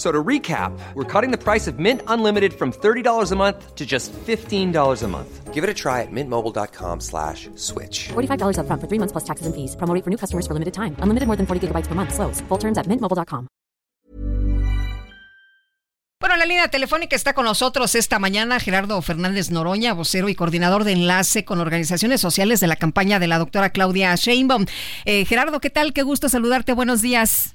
[0.00, 3.84] So to recap, we're cutting the price of Mint Unlimited from $30 a month to
[3.84, 5.52] just $15 a month.
[5.52, 8.08] Give it a try at mintmobile.com slash switch.
[8.08, 9.76] $45 upfront for three months plus taxes and fees.
[9.76, 10.96] Promo rate for new customers for limited time.
[11.04, 12.14] Unlimited more than 40 gigabytes per month.
[12.14, 12.40] Slows.
[12.48, 13.46] Full terms at mintmobile.com.
[16.18, 20.34] Bueno, en la línea telefónica está con nosotros esta mañana Gerardo Fernández Noroña, vocero y
[20.34, 24.64] coordinador de enlace con organizaciones sociales de la campaña de la doctora Claudia Sheinbaum.
[25.04, 25.92] Eh, Gerardo, ¿qué tal?
[25.92, 26.72] Qué gusto saludarte.
[26.72, 27.54] Buenos días.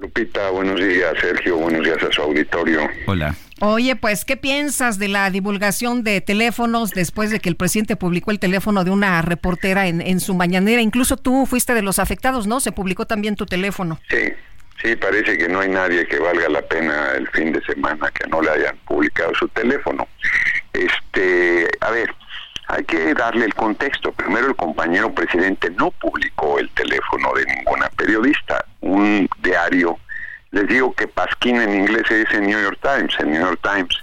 [0.00, 1.12] Lupita, buenos días.
[1.20, 2.88] Sergio, buenos días a su auditorio.
[3.06, 3.34] Hola.
[3.60, 8.30] Oye, pues, ¿qué piensas de la divulgación de teléfonos después de que el presidente publicó
[8.30, 10.80] el teléfono de una reportera en, en su mañanera?
[10.80, 12.60] Incluso tú fuiste de los afectados, ¿no?
[12.60, 13.98] Se publicó también tu teléfono.
[14.08, 14.32] Sí,
[14.80, 18.28] sí, parece que no hay nadie que valga la pena el fin de semana que
[18.28, 20.06] no le hayan publicado su teléfono.
[20.72, 22.14] Este, a ver,
[22.68, 24.12] hay que darle el contexto.
[24.12, 28.62] Primero, el compañero presidente no publicó el teléfono de ninguna periodista.
[28.82, 29.98] Un diario,
[30.50, 33.14] les digo que Pasquín en inglés es el New York Times.
[33.18, 33.96] El New York Times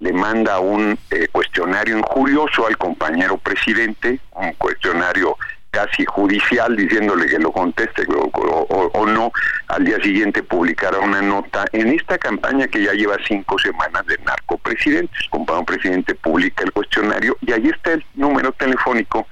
[0.00, 5.36] le manda un eh, cuestionario injurioso al compañero presidente, un cuestionario
[5.78, 9.30] casi judicial diciéndole que lo conteste o, no,
[9.68, 14.18] al día siguiente publicará una nota en esta campaña que ya lleva cinco semanas de
[14.24, 15.16] narcopresidentes.
[15.22, 19.28] El compañero presidente publica el cuestionario y ahí está el número telefónico,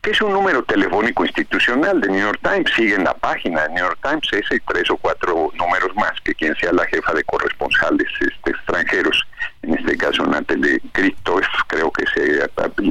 [0.00, 3.74] que es un número telefónico institucional de New York Times, sigue en la página de
[3.74, 7.12] New York Times, ese y tres o cuatro números más que quien sea la jefa
[7.12, 9.22] de corresponsales este, extranjeros,
[9.60, 12.42] en este caso Natalie Cristo, creo que se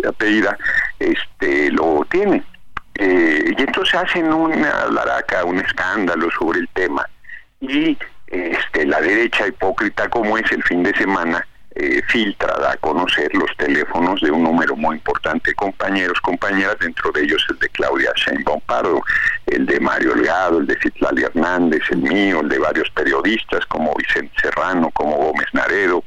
[0.08, 0.56] apellida,
[1.00, 2.44] este, lo tiene.
[2.96, 7.08] Eh, y entonces hacen una laraca, un escándalo sobre el tema.
[7.60, 11.46] Y este, la derecha hipócrita como es el fin de semana,
[11.76, 16.78] eh, filtra, da a conocer los teléfonos de un número muy importante de compañeros, compañeras,
[16.80, 19.02] dentro de ellos el de Claudia Sheinbaum Pardo,
[19.48, 23.92] el de Mario Delgado, el de Citlali Hernández, el mío, el de varios periodistas como
[23.96, 26.04] Vicente Serrano, como Gómez Naredo,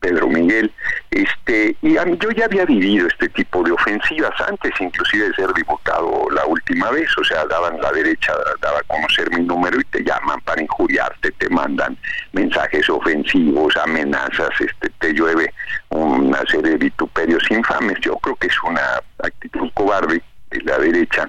[0.00, 0.72] Pedro Miguel,
[1.10, 5.34] este, y a mí, yo ya había vivido este tipo de ofensivas antes, inclusive de
[5.34, 9.80] ser diputado la última vez, o sea, daban la derecha, daba a conocer mi número
[9.80, 11.96] y te llaman para injuriarte, te mandan
[12.32, 15.52] mensajes ofensivos, amenazas, este, te llueve
[15.90, 17.98] una serie de vituperios infames.
[18.00, 21.28] Yo creo que es una actitud cobarde de la derecha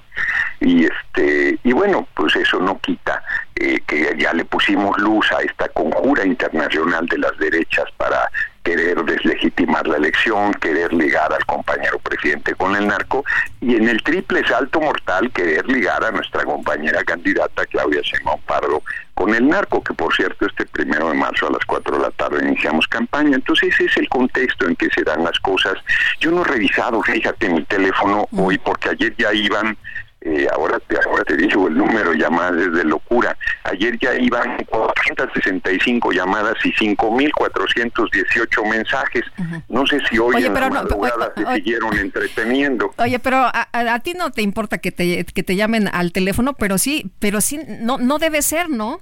[0.61, 3.21] y este y bueno pues eso no quita
[3.55, 8.29] eh, que ya le pusimos luz a esta conjura internacional de las derechas para
[8.69, 13.25] querer deslegitimar la elección, querer ligar al compañero presidente con el narco
[13.61, 18.83] y en el triple salto mortal querer ligar a nuestra compañera candidata Claudia Sheinbaum Pardo
[19.15, 22.11] con el narco, que por cierto este primero de marzo a las 4 de la
[22.11, 23.35] tarde iniciamos campaña.
[23.35, 25.73] Entonces ese es el contexto en que se dan las cosas.
[26.19, 29.75] Yo no he revisado, fíjate, mi teléfono hoy porque ayer ya iban
[30.21, 33.37] eh, ahora, te, ahora te digo el número de llamadas desde locura.
[33.63, 39.23] Ayer ya iban 465 llamadas y 5.418 mensajes.
[39.37, 39.63] Uh -huh.
[39.69, 42.93] No sé si hoy oye, en pero la no, oye, se oye, siguieron entreteniendo.
[42.97, 46.11] Oye, pero a, a, a, ti no te importa que te, que te llamen al
[46.11, 48.99] teléfono, pero sí, pero sí, no, no debe ser, ¿no?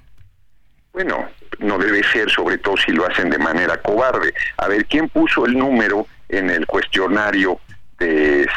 [0.92, 1.28] Bueno,
[1.58, 4.32] no debe ser, sobre todo si lo hacen de manera cobarde.
[4.56, 7.58] A ver, ¿quién puso el número en el cuestionario
[7.98, 8.48] de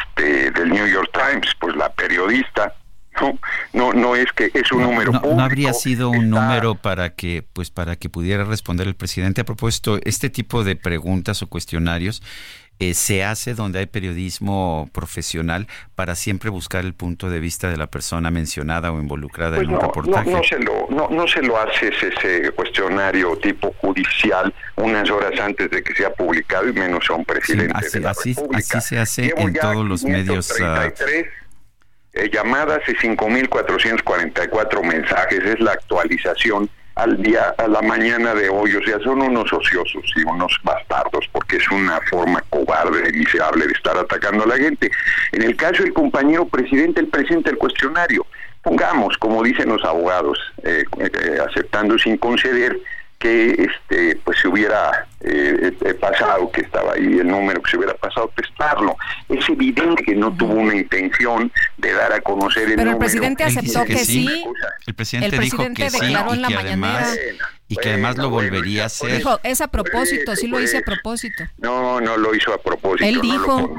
[0.49, 2.73] del New York Times, pues la periodista
[3.19, 3.37] no
[3.73, 6.41] no no es que es un no, número no, público, no habría sido un está...
[6.41, 9.41] número para que pues para que pudiera responder el presidente.
[9.41, 12.23] A propósito este tipo de preguntas o cuestionarios
[12.81, 17.77] eh, se hace donde hay periodismo profesional para siempre buscar el punto de vista de
[17.77, 20.31] la persona mencionada o involucrada pues en un no, reportaje.
[20.31, 25.39] No, no, se lo, no, no se lo hace ese cuestionario tipo judicial unas horas
[25.39, 28.33] antes de que sea publicado y menos a un presidente sí, así, de la así,
[28.33, 28.77] República.
[28.77, 30.51] así se hace Llevo en todos los medios.
[30.59, 30.63] Uh,
[32.13, 35.45] eh, llamadas y 5.444 mensajes.
[35.45, 40.03] Es la actualización al día, a la mañana de hoy, o sea, son unos ociosos
[40.15, 42.40] y unos bastardos, porque es una forma
[44.27, 44.91] a la gente.
[45.31, 48.25] En el caso del compañero presidente, el presidente del cuestionario,
[48.61, 52.77] pongamos, como dicen los abogados, eh, eh, aceptando sin conceder,
[53.21, 57.77] que este pues se hubiera eh, eh, pasado, que estaba ahí el número, que se
[57.77, 58.97] hubiera pasado testarlo.
[59.29, 62.83] Es evidente que no tuvo una intención de dar a conocer el número.
[62.83, 64.43] Pero el presidente aceptó que, sí.
[64.87, 67.17] El presidente, dijo que sí y que, además,
[67.71, 69.17] y que además lo volvería a hacer.
[69.17, 71.45] Dijo, es a propósito, sí lo hice a propósito.
[71.57, 73.05] No, no lo hizo a propósito.
[73.05, 73.73] Él dijo.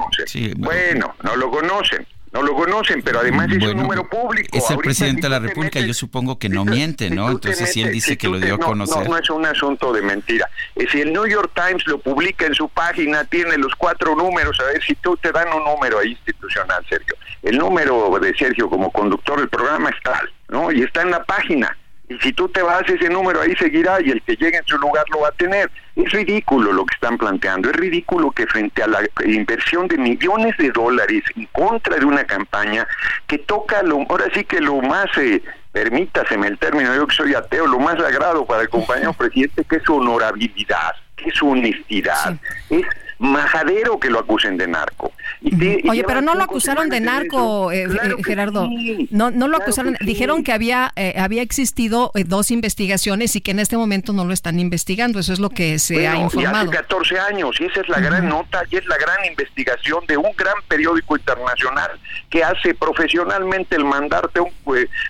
[0.56, 4.56] bueno, no lo conocen no lo conocen, pero además es un número público.
[4.56, 7.30] Es el presidente de la República, yo supongo que no miente, ¿no?
[7.30, 9.04] Entonces, si él dice que lo dio a conocer.
[9.04, 10.48] No, no es un asunto de mentira.
[10.90, 14.64] Si el New York Times lo publica en su página, tiene los cuatro números, a
[14.64, 17.14] ver si tú te dan un número ahí institucional, Sergio.
[17.42, 20.72] El número de Sergio como conductor del programa es tal, ¿no?
[20.72, 21.76] Y está en la página.
[22.12, 24.76] Y si tú te vas, ese número ahí seguirá y el que llegue en su
[24.78, 25.70] lugar lo va a tener.
[25.96, 30.56] Es ridículo lo que están planteando, es ridículo que frente a la inversión de millones
[30.56, 32.86] de dólares en contra de una campaña
[33.26, 37.34] que toca, lo, ahora sí que lo más, eh, permítaseme el término, yo que soy
[37.34, 41.50] ateo, lo más sagrado para el compañero presidente, que es su honorabilidad, que es su
[41.50, 42.36] honestidad,
[42.70, 42.86] es
[43.18, 45.12] majadero que lo acusen de narco.
[45.88, 48.68] Oye, pero no lo acusaron de narco, eh, eh, Gerardo.
[49.10, 49.96] no, no lo acusaron.
[50.00, 54.32] Dijeron que había eh, había existido dos investigaciones y que en este momento no lo
[54.32, 55.18] están investigando.
[55.18, 56.70] Eso es lo que se ha informado.
[56.70, 60.16] hace 14 años y esa es la gran nota y es la gran investigación de
[60.16, 61.90] un gran periódico internacional
[62.30, 64.52] que hace profesionalmente el mandarte un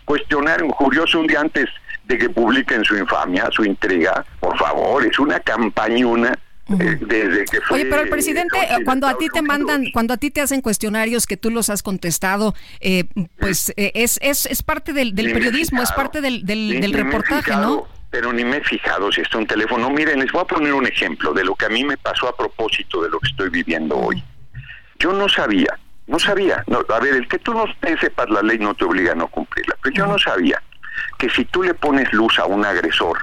[0.05, 1.69] cuestionario curioso un día antes
[2.05, 4.25] de que publiquen su infamia, su intriga.
[4.41, 5.41] Por favor, es una
[6.81, 10.31] eh, desde que Oye, pero el presidente, cuando a ti te mandan, cuando a ti
[10.31, 13.05] te hacen cuestionarios que tú los has contestado, eh,
[13.39, 17.87] pues eh, es, es, es parte del, periodismo, es parte del, del, reportaje, ¿no?
[18.11, 19.89] Pero ni me he fijado si está un teléfono.
[19.89, 22.37] Miren, les voy a poner un ejemplo de lo que a mí me pasó a
[22.37, 24.23] propósito de lo que estoy viviendo hoy.
[24.99, 26.63] Yo no sabía, no sabía.
[26.67, 29.29] No, a ver, el que tú no sepas la ley no te obliga a no
[29.29, 30.63] cumplirla, pero yo no sabía
[31.19, 33.19] que si tú le pones luz a un agresor,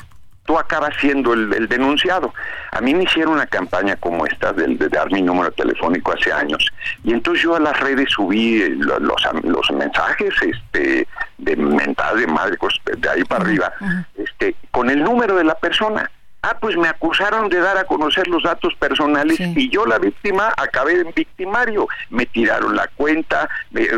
[0.49, 2.33] tú acabas siendo el, denunciado.
[2.71, 6.65] A mí me hicieron una campaña como esta de, dar mi número telefónico hace años
[7.03, 8.99] y entonces yo a las redes subí eh, los,
[9.43, 11.07] los, mensajes este
[11.37, 12.57] de mental de madre
[12.97, 13.71] de ahí para arriba
[14.17, 16.09] este con el número de la persona
[16.41, 20.53] Ah, pues me acusaron de dar a conocer los datos personales y yo la víctima
[20.56, 21.88] acabé en victimario.
[22.09, 23.50] Me tiraron la cuenta,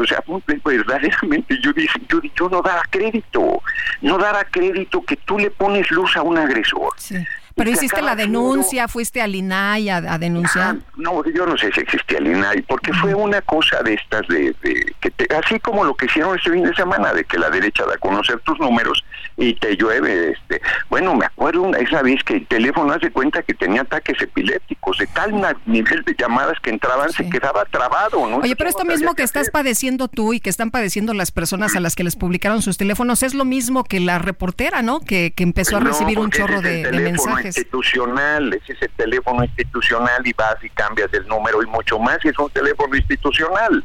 [0.01, 3.61] o sea, pues, verdaderamente yo dije, yo, yo no dará crédito,
[4.01, 6.89] no dará crédito que tú le pones luz a un agresor.
[7.55, 10.77] Pero hiciste la denuncia, fuiste al INAI a, denunciar.
[10.97, 14.55] no, yo no sé si existía el INAI, porque fue una cosa de estas, de,
[14.99, 17.95] que así como lo que hicieron este fin de semana, de que la derecha da
[17.95, 19.03] a conocer tus números
[19.37, 20.31] y te llueve.
[20.31, 24.21] este Bueno, me acuerdo una, esa vez que el teléfono hace cuenta que tenía ataques
[24.21, 25.31] epilépticos, de tal
[25.65, 28.27] nivel de llamadas que entraban se quedaba trabado.
[28.27, 28.37] ¿no?
[28.37, 31.79] Oye, pero esto mismo que estás padeciendo tú y que están padeciendo las personas a
[31.79, 34.99] las que les publicaron sus teléfonos es lo mismo que la reportera, ¿no?
[34.99, 40.25] Que, que empezó a recibir un chorro de, de mensajes institucional, es ese teléfono institucional
[40.25, 43.83] y vas y cambias el número y mucho más, y es un teléfono institucional.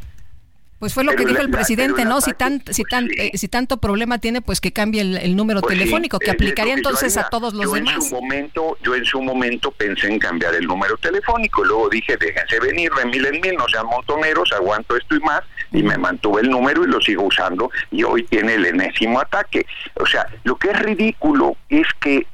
[0.79, 2.21] Pues fue lo que dijo el presidente, ¿no?
[2.21, 5.79] Si tan, si tan, eh, si tanto problema tiene, pues que cambie el, número pues
[5.79, 7.95] telefónico, que aplicaría entonces a todos los yo demás.
[7.95, 12.19] En su momento, yo en su momento pensé en cambiar el número telefónico, luego dije,
[12.19, 15.41] déjense venir, remil en mil, no sean montoneros, aguanto esto y más,
[15.73, 19.65] y me mantuve el número y lo sigo usando, y hoy tiene el enésimo ataque.
[19.95, 22.27] O sea, lo que es ridículo es que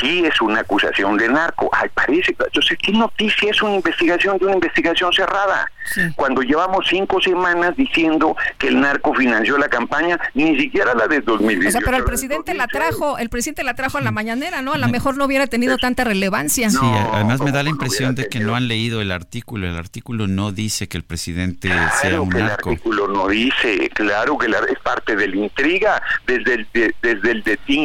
[0.00, 1.70] sí es una acusación de narco.
[1.72, 2.36] Ay, parece.
[2.38, 5.70] Entonces, ¿qué noticia es una investigación de una investigación cerrada?
[6.16, 11.20] Cuando llevamos cinco semanas diciendo que el narco financió la campaña, ni siquiera la de
[11.20, 11.68] 2018.
[11.68, 14.74] O sea, pero el presidente la trajo, el presidente la trajo a la mañanera, ¿no?
[14.74, 16.68] A lo mejor no hubiera tenido tanta relevancia.
[16.68, 16.76] Sí,
[17.12, 19.66] además me da la impresión de que no han leído el artículo.
[19.66, 21.70] El artículo no dice que el presidente
[22.02, 22.70] sea un narco.
[22.70, 27.30] El artículo no dice, claro que es parte de la intriga desde el de, desde
[27.30, 27.78] el de Tim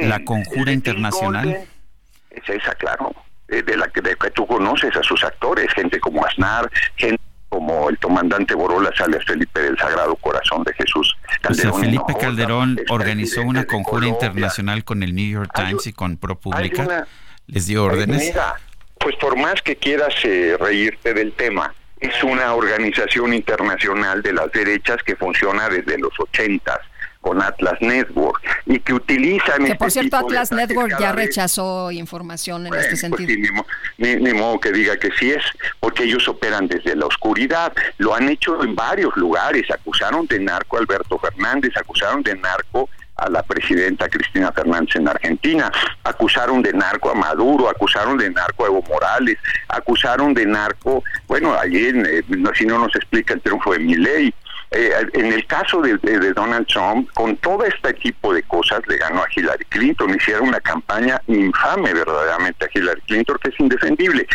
[0.00, 1.55] la, conjura internacional.
[2.36, 3.12] Es esa, claro,
[3.48, 7.88] eh, de la que, que tú conoces a sus actores, gente como Aznar, gente como
[7.88, 11.16] el comandante Borola Sales Felipe del Sagrado Corazón de Jesús.
[11.40, 15.92] Calderón o sea, Felipe Calderón organizó una conjura internacional con el New York Times y
[15.92, 17.06] con ProPublica.
[17.46, 18.26] Les dio órdenes.
[18.26, 18.56] Mira,
[18.98, 24.50] pues por más que quieras eh, reírte del tema, es una organización internacional de las
[24.52, 26.80] derechas que funciona desde los ochentas
[27.26, 29.64] con Atlas Network y que utilizan...
[29.64, 33.64] Que por este cierto Atlas Network ya rechazó información en este pues sentido.
[33.98, 35.42] ni, modo que diga que sí es,
[35.80, 40.76] porque ellos operan desde la oscuridad, lo han hecho en varios lugares, acusaron de narco
[40.76, 45.72] a Alberto Fernández, acusaron de narco a la presidenta Cristina Fernández en Argentina,
[46.04, 49.36] acusaron de narco a Maduro, acusaron de narco a Evo Morales,
[49.68, 52.22] acusaron de narco, bueno, ayer, eh,
[52.54, 54.32] si no nos explica el triunfo de Milei,
[54.70, 55.96] eh, en el caso de,
[56.34, 60.60] Donald Trump, con todo este tipo de cosas le ganó a Hillary Clinton, hicieron una
[60.60, 64.26] campaña infame verdaderamente a Hillary Clinton, que es indefendible.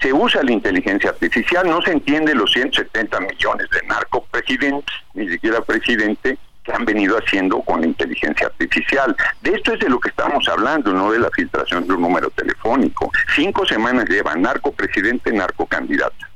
[0.00, 5.60] Se usa la inteligencia artificial, no se entiende los 170 millones de narcopresidentes, ni siquiera
[5.60, 9.14] presidente, que han venido haciendo con la inteligencia artificial.
[9.42, 12.30] De esto es de lo que estamos hablando, no de la filtración de un número
[12.30, 13.10] telefónico.
[13.34, 16.27] Cinco semanas lleva narcopresidente, narcocandidata.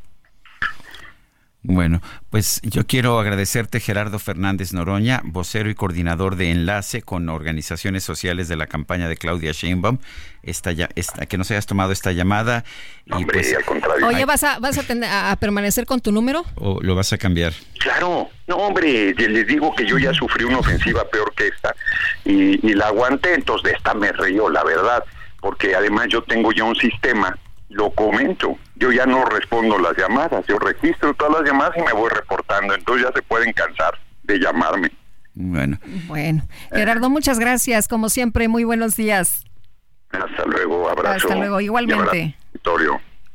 [1.64, 8.02] Bueno, pues yo quiero agradecerte Gerardo Fernández Noroña, vocero y coordinador de enlace con organizaciones
[8.02, 9.98] sociales de la campaña de Claudia Sheinbaum,
[10.42, 12.64] esta, ya, esta, que nos hayas tomado esta llamada.
[13.06, 14.08] y pues, al contrario.
[14.08, 16.44] Oye, ¿vas, a, vas a, permanecer con tu número?
[16.56, 17.52] ¿O lo vas a cambiar?
[17.78, 21.76] Claro, no hombre, les digo que yo ya sufrí una ofensiva peor que esta
[22.24, 25.04] y, y la aguanté, entonces de esta me río, la verdad,
[25.40, 27.38] porque además yo tengo ya un sistema
[27.72, 28.56] lo comento.
[28.76, 32.74] Yo ya no respondo las llamadas, yo registro todas las llamadas y me voy reportando,
[32.74, 34.90] entonces ya se pueden cansar de llamarme.
[35.34, 35.78] Bueno.
[36.06, 39.44] Bueno, Gerardo, muchas gracias, como siempre, muy buenos días.
[40.10, 41.28] Hasta luego, abrazo.
[41.28, 42.36] Hasta luego, igualmente.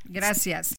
[0.06, 0.76] Gracias.